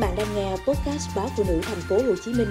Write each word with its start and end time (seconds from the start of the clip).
bạn 0.00 0.16
đang 0.16 0.34
nghe 0.34 0.50
podcast 0.50 1.16
báo 1.16 1.30
phụ 1.36 1.44
nữ 1.48 1.60
thành 1.62 1.80
phố 1.80 1.96
Hồ 1.96 2.14
Chí 2.24 2.32
Minh 2.32 2.48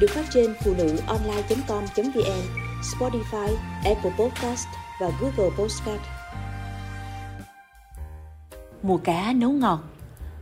được 0.00 0.10
phát 0.10 0.24
trên 0.30 0.54
phụ 0.64 0.74
nữ 0.78 0.96
online.com.vn, 1.06 2.42
Spotify, 2.82 3.48
Apple 3.84 4.10
Podcast 4.18 4.66
và 5.00 5.10
Google 5.20 5.56
Podcast. 5.58 6.00
Mùa 8.82 8.96
cá 8.96 9.32
nấu 9.32 9.50
ngọt 9.50 9.80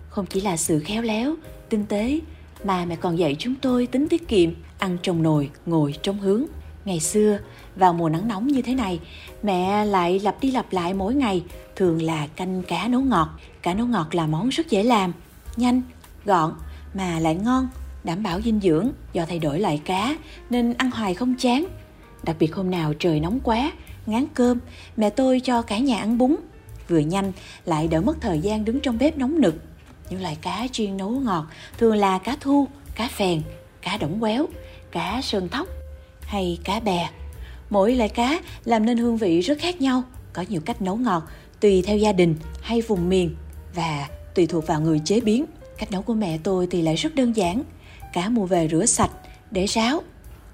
không 0.08 0.26
chỉ 0.26 0.40
là 0.40 0.56
sự 0.56 0.78
khéo 0.78 1.02
léo, 1.02 1.34
tinh 1.68 1.86
tế 1.86 2.20
mà 2.64 2.84
mẹ 2.84 2.96
còn 2.96 3.18
dạy 3.18 3.36
chúng 3.38 3.54
tôi 3.54 3.86
tính 3.86 4.08
tiết 4.08 4.28
kiệm, 4.28 4.50
ăn 4.78 4.98
trong 5.02 5.22
nồi, 5.22 5.50
ngồi 5.66 5.94
trong 6.02 6.18
hướng. 6.18 6.44
Ngày 6.84 7.00
xưa, 7.00 7.38
vào 7.76 7.92
mùa 7.92 8.08
nắng 8.08 8.28
nóng 8.28 8.46
như 8.46 8.62
thế 8.62 8.74
này, 8.74 9.00
mẹ 9.42 9.84
lại 9.84 10.18
lặp 10.18 10.40
đi 10.40 10.50
lặp 10.50 10.72
lại 10.72 10.94
mỗi 10.94 11.14
ngày, 11.14 11.44
thường 11.76 12.02
là 12.02 12.26
canh 12.26 12.62
cá 12.62 12.88
nấu 12.88 13.00
ngọt. 13.00 13.28
Cá 13.62 13.74
nấu 13.74 13.86
ngọt 13.86 14.14
là 14.14 14.26
món 14.26 14.48
rất 14.48 14.70
dễ 14.70 14.82
làm, 14.82 15.12
nhanh, 15.56 15.82
gọn 16.30 16.52
mà 16.94 17.18
lại 17.20 17.34
ngon, 17.34 17.68
đảm 18.04 18.22
bảo 18.22 18.40
dinh 18.40 18.60
dưỡng 18.60 18.90
do 19.12 19.24
thay 19.24 19.38
đổi 19.38 19.60
loại 19.60 19.80
cá 19.84 20.16
nên 20.50 20.74
ăn 20.74 20.90
hoài 20.90 21.14
không 21.14 21.34
chán. 21.38 21.66
Đặc 22.22 22.36
biệt 22.38 22.54
hôm 22.54 22.70
nào 22.70 22.94
trời 22.98 23.20
nóng 23.20 23.40
quá, 23.40 23.72
ngán 24.06 24.26
cơm, 24.34 24.58
mẹ 24.96 25.10
tôi 25.10 25.40
cho 25.40 25.62
cả 25.62 25.78
nhà 25.78 25.98
ăn 25.98 26.18
bún. 26.18 26.36
Vừa 26.88 26.98
nhanh 26.98 27.32
lại 27.64 27.88
đỡ 27.88 28.00
mất 28.00 28.16
thời 28.20 28.38
gian 28.38 28.64
đứng 28.64 28.80
trong 28.80 28.98
bếp 28.98 29.18
nóng 29.18 29.40
nực. 29.40 29.54
Những 30.10 30.22
loại 30.22 30.36
cá 30.42 30.66
chuyên 30.72 30.96
nấu 30.96 31.10
ngọt 31.10 31.46
thường 31.78 31.94
là 31.94 32.18
cá 32.18 32.36
thu, 32.40 32.68
cá 32.94 33.08
phèn, 33.08 33.42
cá 33.82 33.96
đổng 33.96 34.20
quéo, 34.20 34.46
cá 34.92 35.20
sơn 35.22 35.48
thóc 35.48 35.68
hay 36.22 36.58
cá 36.64 36.80
bè. 36.80 37.10
Mỗi 37.70 37.94
loại 37.94 38.08
cá 38.08 38.40
làm 38.64 38.86
nên 38.86 38.98
hương 38.98 39.16
vị 39.16 39.40
rất 39.40 39.58
khác 39.58 39.80
nhau, 39.80 40.02
có 40.32 40.44
nhiều 40.48 40.60
cách 40.60 40.82
nấu 40.82 40.96
ngọt 40.96 41.22
tùy 41.60 41.82
theo 41.82 41.96
gia 41.96 42.12
đình 42.12 42.34
hay 42.62 42.80
vùng 42.80 43.08
miền 43.08 43.36
và 43.74 44.08
tùy 44.34 44.46
thuộc 44.46 44.66
vào 44.66 44.80
người 44.80 45.00
chế 45.04 45.20
biến. 45.20 45.44
Cách 45.80 45.92
nấu 45.92 46.02
của 46.02 46.14
mẹ 46.14 46.38
tôi 46.42 46.66
thì 46.70 46.82
lại 46.82 46.94
rất 46.94 47.14
đơn 47.14 47.36
giản. 47.36 47.62
Cá 48.12 48.28
mua 48.28 48.46
về 48.46 48.68
rửa 48.70 48.86
sạch, 48.86 49.10
để 49.50 49.66
ráo. 49.66 50.02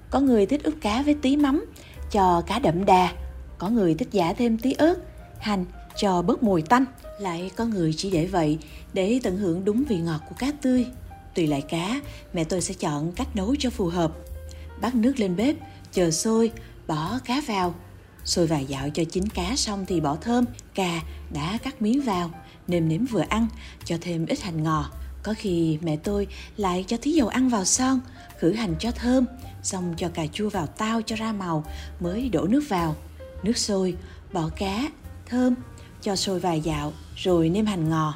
Có 0.09 0.19
người 0.19 0.45
thích 0.45 0.63
ướp 0.63 0.73
cá 0.81 1.01
với 1.01 1.13
tí 1.13 1.37
mắm, 1.37 1.65
cho 2.11 2.41
cá 2.47 2.59
đậm 2.59 2.85
đà. 2.85 3.11
Có 3.57 3.69
người 3.69 3.95
thích 3.95 4.07
giả 4.11 4.33
thêm 4.33 4.57
tí 4.57 4.73
ớt, 4.73 4.95
hành 5.39 5.65
cho 5.97 6.21
bớt 6.21 6.43
mùi 6.43 6.61
tanh. 6.61 6.85
Lại 7.19 7.51
có 7.55 7.65
người 7.65 7.93
chỉ 7.97 8.11
để 8.11 8.25
vậy 8.25 8.57
để 8.93 9.19
tận 9.23 9.37
hưởng 9.37 9.65
đúng 9.65 9.83
vị 9.83 9.97
ngọt 9.97 10.21
của 10.29 10.35
cá 10.39 10.51
tươi. 10.61 10.85
Tùy 11.35 11.47
loại 11.47 11.61
cá, 11.61 12.01
mẹ 12.33 12.43
tôi 12.43 12.61
sẽ 12.61 12.73
chọn 12.73 13.11
cách 13.11 13.35
nấu 13.35 13.55
cho 13.59 13.69
phù 13.69 13.85
hợp. 13.85 14.11
Bắt 14.81 14.95
nước 14.95 15.19
lên 15.19 15.35
bếp, 15.35 15.55
chờ 15.91 16.11
sôi, 16.11 16.51
bỏ 16.87 17.19
cá 17.25 17.41
vào. 17.47 17.75
Sôi 18.25 18.47
vài 18.47 18.65
dạo 18.65 18.89
cho 18.89 19.03
chín 19.03 19.29
cá 19.29 19.55
xong 19.55 19.85
thì 19.87 20.01
bỏ 20.01 20.15
thơm, 20.15 20.45
cà 20.75 21.01
đã 21.33 21.57
cắt 21.63 21.81
miếng 21.81 22.01
vào, 22.01 22.31
nêm 22.67 22.89
nếm 22.89 23.05
vừa 23.05 23.23
ăn, 23.29 23.47
cho 23.85 23.97
thêm 24.01 24.25
ít 24.25 24.41
hành 24.41 24.63
ngò, 24.63 24.91
có 25.27 25.33
khi 25.37 25.77
mẹ 25.81 25.97
tôi 25.97 26.27
lại 26.57 26.85
cho 26.87 26.97
tí 26.97 27.11
dầu 27.11 27.27
ăn 27.27 27.49
vào 27.49 27.65
son, 27.65 27.99
khử 28.39 28.53
hành 28.53 28.75
cho 28.79 28.91
thơm, 28.91 29.25
xong 29.63 29.93
cho 29.97 30.09
cà 30.09 30.27
chua 30.33 30.49
vào 30.49 30.67
tao 30.67 31.01
cho 31.01 31.15
ra 31.15 31.33
màu, 31.33 31.63
mới 31.99 32.29
đổ 32.29 32.47
nước 32.47 32.63
vào. 32.69 32.95
Nước 33.43 33.57
sôi, 33.57 33.95
bỏ 34.33 34.49
cá, 34.55 34.89
thơm, 35.25 35.55
cho 36.01 36.15
sôi 36.15 36.39
vài 36.39 36.61
dạo, 36.61 36.93
rồi 37.15 37.49
nêm 37.49 37.65
hành 37.65 37.89
ngò. 37.89 38.13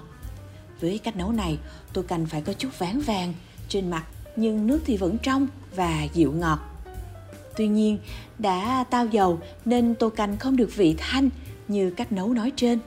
Với 0.81 0.97
cách 0.97 1.17
nấu 1.17 1.31
này, 1.31 1.57
tôi 1.93 2.03
canh 2.03 2.25
phải 2.25 2.41
có 2.41 2.53
chút 2.53 2.69
ván 2.79 2.99
vàng 2.99 3.33
trên 3.69 3.89
mặt, 3.89 4.05
nhưng 4.35 4.67
nước 4.67 4.79
thì 4.85 4.97
vẫn 4.97 5.17
trong 5.17 5.47
và 5.75 6.07
dịu 6.13 6.31
ngọt. 6.31 6.59
Tuy 7.57 7.67
nhiên, 7.67 7.97
đã 8.39 8.85
tao 8.89 9.05
dầu 9.05 9.39
nên 9.65 9.95
tô 9.95 10.09
canh 10.09 10.37
không 10.37 10.55
được 10.55 10.75
vị 10.75 10.95
thanh 10.97 11.29
như 11.67 11.91
cách 11.91 12.11
nấu 12.11 12.33
nói 12.33 12.51
trên. 12.55 12.79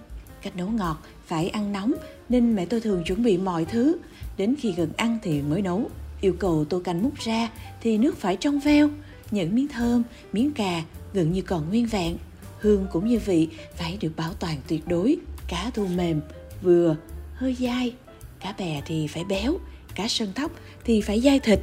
Cách 0.42 0.56
nấu 0.56 0.68
ngọt 0.68 1.02
phải 1.26 1.48
ăn 1.48 1.72
nóng 1.72 1.92
nên 2.28 2.56
mẹ 2.56 2.66
tôi 2.66 2.80
thường 2.80 3.04
chuẩn 3.04 3.22
bị 3.22 3.38
mọi 3.38 3.64
thứ 3.64 3.96
đến 4.36 4.54
khi 4.58 4.72
gần 4.72 4.90
ăn 4.96 5.18
thì 5.22 5.42
mới 5.42 5.62
nấu. 5.62 5.90
Yêu 6.20 6.34
cầu 6.38 6.64
tô 6.64 6.80
canh 6.84 7.02
múc 7.02 7.18
ra 7.18 7.48
thì 7.80 7.98
nước 7.98 8.18
phải 8.18 8.36
trong 8.36 8.60
veo. 8.60 8.88
Những 9.30 9.54
miếng 9.54 9.68
thơm, 9.68 10.02
miếng 10.32 10.52
cà 10.52 10.82
gần 11.12 11.32
như 11.32 11.42
còn 11.42 11.68
nguyên 11.68 11.86
vẹn. 11.86 12.16
Hương 12.58 12.86
cũng 12.92 13.08
như 13.08 13.18
vị 13.18 13.48
phải 13.76 13.98
được 14.00 14.12
bảo 14.16 14.32
toàn 14.34 14.56
tuyệt 14.68 14.88
đối. 14.88 15.16
Cá 15.48 15.70
thu 15.74 15.86
mềm, 15.86 16.20
vừa, 16.62 16.96
hơi 17.34 17.56
dai. 17.60 17.94
Cá 18.40 18.54
bè 18.58 18.82
thì 18.86 19.06
phải 19.06 19.24
béo, 19.24 19.54
cá 19.94 20.08
sơn 20.08 20.32
thóc 20.34 20.52
thì 20.84 21.00
phải 21.00 21.20
dai 21.20 21.40
thịt. 21.40 21.60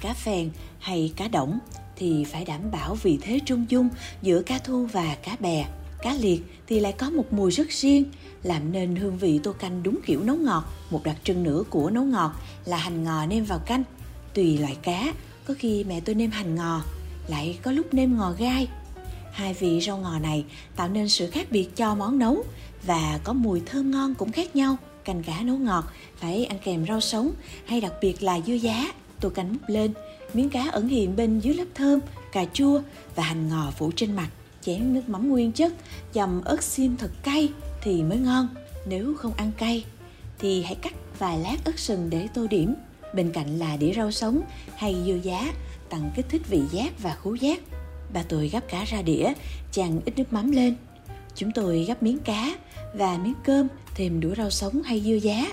Cá 0.00 0.14
phèn 0.14 0.50
hay 0.78 1.12
cá 1.16 1.28
đổng 1.28 1.58
thì 1.96 2.24
phải 2.24 2.44
đảm 2.44 2.70
bảo 2.70 2.94
vị 2.94 3.18
thế 3.22 3.38
trung 3.46 3.66
dung 3.68 3.88
giữa 4.22 4.42
cá 4.42 4.58
thu 4.58 4.86
và 4.86 5.16
cá 5.24 5.36
bè. 5.40 5.66
Cá 6.02 6.14
liệt 6.14 6.40
thì 6.66 6.80
lại 6.80 6.92
có 6.92 7.10
một 7.10 7.32
mùi 7.32 7.50
rất 7.50 7.68
riêng 7.68 8.04
làm 8.42 8.72
nên 8.72 8.96
hương 8.96 9.18
vị 9.18 9.40
tô 9.42 9.52
canh 9.52 9.82
đúng 9.82 9.98
kiểu 10.06 10.22
nấu 10.22 10.36
ngọt, 10.36 10.64
một 10.90 11.04
đặc 11.04 11.16
trưng 11.24 11.42
nữa 11.42 11.62
của 11.70 11.90
nấu 11.90 12.04
ngọt 12.04 12.32
là 12.64 12.76
hành 12.76 13.04
ngò 13.04 13.26
nêm 13.26 13.44
vào 13.44 13.58
canh. 13.58 13.82
Tùy 14.34 14.58
loại 14.58 14.76
cá, 14.82 15.12
có 15.44 15.54
khi 15.58 15.84
mẹ 15.84 16.00
tôi 16.00 16.14
nêm 16.14 16.30
hành 16.30 16.54
ngò, 16.54 16.82
lại 17.28 17.58
có 17.62 17.72
lúc 17.72 17.94
nêm 17.94 18.16
ngò 18.16 18.32
gai. 18.38 18.68
Hai 19.32 19.54
vị 19.54 19.80
rau 19.80 19.98
ngò 19.98 20.18
này 20.18 20.44
tạo 20.76 20.88
nên 20.88 21.08
sự 21.08 21.30
khác 21.30 21.46
biệt 21.50 21.76
cho 21.76 21.94
món 21.94 22.18
nấu 22.18 22.44
và 22.86 23.20
có 23.24 23.32
mùi 23.32 23.60
thơm 23.66 23.90
ngon 23.90 24.14
cũng 24.14 24.32
khác 24.32 24.56
nhau. 24.56 24.76
Canh 25.04 25.22
cá 25.22 25.42
nấu 25.42 25.56
ngọt 25.56 25.84
phải 26.16 26.44
ăn 26.44 26.58
kèm 26.64 26.86
rau 26.86 27.00
sống 27.00 27.30
hay 27.64 27.80
đặc 27.80 27.92
biệt 28.00 28.22
là 28.22 28.40
dưa 28.46 28.54
giá, 28.54 28.92
tô 29.20 29.28
canh 29.28 29.52
múc 29.52 29.68
lên. 29.68 29.92
Miếng 30.34 30.50
cá 30.50 30.68
ẩn 30.72 30.88
hiện 30.88 31.16
bên 31.16 31.40
dưới 31.40 31.54
lớp 31.54 31.64
thơm, 31.74 32.00
cà 32.32 32.44
chua 32.52 32.80
và 33.14 33.22
hành 33.22 33.48
ngò 33.48 33.70
phủ 33.78 33.90
trên 33.96 34.16
mặt, 34.16 34.28
chén 34.60 34.94
nước 34.94 35.08
mắm 35.08 35.28
nguyên 35.28 35.52
chất 35.52 35.72
dầm 36.14 36.42
ớt 36.44 36.62
xiêm 36.62 36.96
thật 36.96 37.10
cay 37.22 37.48
thì 37.82 38.02
mới 38.02 38.18
ngon. 38.18 38.48
Nếu 38.86 39.14
không 39.14 39.32
ăn 39.32 39.52
cay, 39.58 39.84
thì 40.38 40.62
hãy 40.62 40.74
cắt 40.74 40.94
vài 41.18 41.38
lát 41.38 41.56
ớt 41.64 41.78
sừng 41.78 42.10
để 42.10 42.28
tô 42.34 42.46
điểm. 42.50 42.74
Bên 43.14 43.32
cạnh 43.32 43.58
là 43.58 43.76
đĩa 43.76 43.92
rau 43.92 44.10
sống 44.10 44.40
hay 44.76 44.96
dưa 45.06 45.18
giá 45.22 45.52
tăng 45.88 46.10
kích 46.16 46.26
thích 46.28 46.42
vị 46.48 46.60
giác 46.70 47.02
và 47.02 47.16
khứu 47.22 47.34
giác. 47.34 47.60
Bà 48.12 48.22
tôi 48.22 48.48
gắp 48.48 48.64
cá 48.68 48.84
ra 48.84 49.02
đĩa 49.02 49.32
chàng 49.72 50.00
ít 50.04 50.18
nước 50.18 50.32
mắm 50.32 50.50
lên. 50.50 50.76
Chúng 51.34 51.50
tôi 51.52 51.84
gắp 51.84 52.02
miếng 52.02 52.18
cá 52.18 52.56
và 52.94 53.18
miếng 53.18 53.34
cơm, 53.44 53.68
thêm 53.94 54.20
đũa 54.20 54.34
rau 54.34 54.50
sống 54.50 54.82
hay 54.82 55.00
dưa 55.00 55.14
giá. 55.14 55.52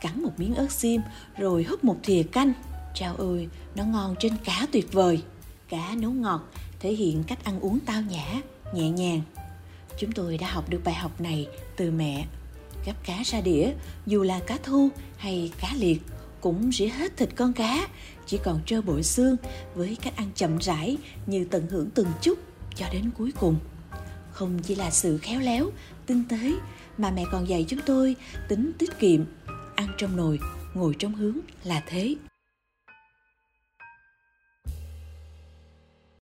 Cắn 0.00 0.22
một 0.22 0.32
miếng 0.36 0.54
ớt 0.54 0.72
xiêm, 0.72 1.00
rồi 1.38 1.62
húp 1.62 1.84
một 1.84 1.96
thìa 2.02 2.22
canh. 2.22 2.52
Chao 2.94 3.16
ơi, 3.16 3.48
nó 3.74 3.84
ngon 3.84 4.14
trên 4.18 4.32
cá 4.44 4.66
tuyệt 4.72 4.92
vời. 4.92 5.22
Cá 5.68 5.94
nấu 5.96 6.10
ngọt, 6.10 6.52
thể 6.80 6.92
hiện 6.92 7.24
cách 7.26 7.44
ăn 7.44 7.60
uống 7.60 7.78
tao 7.86 8.02
nhã, 8.02 8.40
nhẹ 8.74 8.90
nhàng 8.90 9.20
chúng 9.98 10.12
tôi 10.12 10.38
đã 10.38 10.50
học 10.50 10.70
được 10.70 10.80
bài 10.84 10.94
học 10.94 11.20
này 11.20 11.46
từ 11.76 11.90
mẹ. 11.90 12.26
Gắp 12.86 12.96
cá 13.06 13.22
ra 13.24 13.40
đĩa, 13.40 13.72
dù 14.06 14.22
là 14.22 14.40
cá 14.46 14.58
thu 14.62 14.88
hay 15.16 15.52
cá 15.60 15.72
liệt, 15.76 16.00
cũng 16.40 16.72
rỉa 16.72 16.86
hết 16.86 17.16
thịt 17.16 17.28
con 17.36 17.52
cá. 17.52 17.88
Chỉ 18.26 18.38
còn 18.44 18.60
trơ 18.66 18.82
bội 18.82 19.02
xương 19.02 19.36
với 19.74 19.96
cách 20.02 20.16
ăn 20.16 20.30
chậm 20.34 20.58
rãi 20.58 20.96
như 21.26 21.44
tận 21.50 21.66
hưởng 21.70 21.90
từng 21.90 22.08
chút 22.20 22.38
cho 22.74 22.86
đến 22.92 23.10
cuối 23.18 23.32
cùng. 23.40 23.56
Không 24.32 24.58
chỉ 24.62 24.74
là 24.74 24.90
sự 24.90 25.18
khéo 25.18 25.40
léo, 25.40 25.70
tinh 26.06 26.24
tế 26.28 26.52
mà 26.98 27.10
mẹ 27.10 27.24
còn 27.32 27.48
dạy 27.48 27.64
chúng 27.68 27.80
tôi 27.86 28.16
tính 28.48 28.72
tiết 28.78 28.98
kiệm, 28.98 29.24
ăn 29.74 29.88
trong 29.98 30.16
nồi, 30.16 30.38
ngồi 30.74 30.94
trong 30.98 31.14
hướng 31.14 31.38
là 31.64 31.82
thế. 31.86 32.14